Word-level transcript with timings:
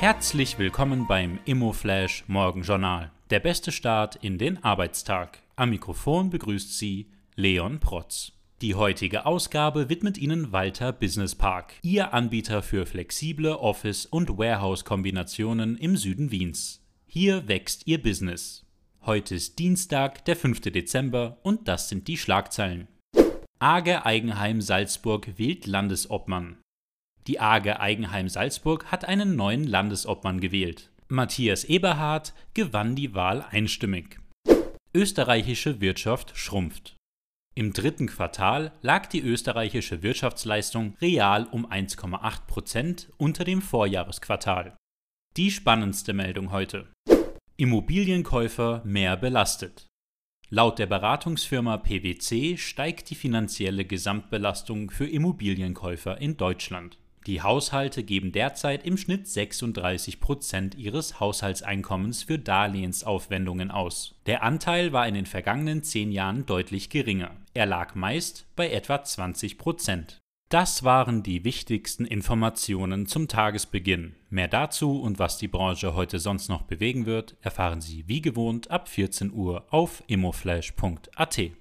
Herzlich 0.00 0.58
willkommen 0.58 1.06
beim 1.06 1.40
ImmoFlash 1.44 2.24
Morgenjournal. 2.26 3.10
Der 3.28 3.38
beste 3.38 3.70
Start 3.70 4.16
in 4.16 4.38
den 4.38 4.64
Arbeitstag. 4.64 5.42
Am 5.56 5.68
Mikrofon 5.68 6.30
begrüßt 6.30 6.78
Sie 6.78 7.10
Leon 7.36 7.80
Protz. 7.80 8.32
Die 8.62 8.74
heutige 8.74 9.26
Ausgabe 9.26 9.90
widmet 9.90 10.16
Ihnen 10.16 10.52
Walter 10.52 10.94
Business 10.94 11.34
Park, 11.34 11.74
Ihr 11.82 12.14
Anbieter 12.14 12.62
für 12.62 12.86
flexible 12.86 13.58
Office- 13.58 14.06
und 14.06 14.38
Warehouse-Kombinationen 14.38 15.76
im 15.76 15.98
Süden 15.98 16.30
Wiens. 16.30 16.82
Hier 17.06 17.46
wächst 17.46 17.86
Ihr 17.86 18.02
Business. 18.02 18.64
Heute 19.04 19.34
ist 19.34 19.58
Dienstag, 19.58 20.24
der 20.24 20.36
5. 20.36 20.62
Dezember 20.62 21.36
und 21.42 21.68
das 21.68 21.90
sind 21.90 22.08
die 22.08 22.16
Schlagzeilen. 22.16 22.88
AGE 23.58 24.06
Eigenheim 24.06 24.62
Salzburg 24.62 25.36
wählt 25.36 25.66
Landesobmann. 25.66 26.56
Die 27.30 27.38
AGE 27.38 27.78
Eigenheim 27.78 28.28
Salzburg 28.28 28.86
hat 28.86 29.04
einen 29.04 29.36
neuen 29.36 29.62
Landesobmann 29.62 30.40
gewählt. 30.40 30.90
Matthias 31.06 31.62
Eberhard 31.62 32.34
gewann 32.54 32.96
die 32.96 33.14
Wahl 33.14 33.46
einstimmig. 33.48 34.18
Österreichische 34.92 35.80
Wirtschaft 35.80 36.36
schrumpft. 36.36 36.96
Im 37.54 37.72
dritten 37.72 38.08
Quartal 38.08 38.72
lag 38.82 39.06
die 39.06 39.20
österreichische 39.20 40.02
Wirtschaftsleistung 40.02 40.96
real 41.00 41.46
um 41.52 41.70
1,8 41.70 42.46
Prozent 42.48 43.12
unter 43.16 43.44
dem 43.44 43.62
Vorjahresquartal. 43.62 44.76
Die 45.36 45.52
spannendste 45.52 46.12
Meldung 46.12 46.50
heute. 46.50 46.88
Immobilienkäufer 47.56 48.82
mehr 48.84 49.16
belastet. 49.16 49.86
Laut 50.48 50.80
der 50.80 50.86
Beratungsfirma 50.86 51.76
PwC 51.76 52.56
steigt 52.56 53.08
die 53.08 53.14
finanzielle 53.14 53.84
Gesamtbelastung 53.84 54.90
für 54.90 55.06
Immobilienkäufer 55.06 56.20
in 56.20 56.36
Deutschland. 56.36 56.98
Die 57.26 57.42
Haushalte 57.42 58.02
geben 58.02 58.32
derzeit 58.32 58.84
im 58.86 58.96
Schnitt 58.96 59.28
36 59.28 60.20
Prozent 60.20 60.74
ihres 60.74 61.20
Haushaltseinkommens 61.20 62.22
für 62.22 62.38
Darlehensaufwendungen 62.38 63.70
aus. 63.70 64.14
Der 64.26 64.42
Anteil 64.42 64.92
war 64.92 65.06
in 65.06 65.14
den 65.14 65.26
vergangenen 65.26 65.82
zehn 65.82 66.12
Jahren 66.12 66.46
deutlich 66.46 66.88
geringer. 66.88 67.36
Er 67.52 67.66
lag 67.66 67.94
meist 67.94 68.46
bei 68.56 68.70
etwa 68.70 69.02
20 69.04 69.58
Prozent. 69.58 70.18
Das 70.48 70.82
waren 70.82 71.22
die 71.22 71.44
wichtigsten 71.44 72.04
Informationen 72.04 73.06
zum 73.06 73.28
Tagesbeginn. 73.28 74.16
Mehr 74.30 74.48
dazu 74.48 75.00
und 75.00 75.20
was 75.20 75.38
die 75.38 75.46
Branche 75.46 75.94
heute 75.94 76.18
sonst 76.18 76.48
noch 76.48 76.62
bewegen 76.62 77.06
wird, 77.06 77.36
erfahren 77.40 77.80
Sie 77.80 78.08
wie 78.08 78.20
gewohnt 78.20 78.68
ab 78.68 78.88
14 78.88 79.32
Uhr 79.32 79.64
auf 79.70 80.02
immoflash.at. 80.08 81.50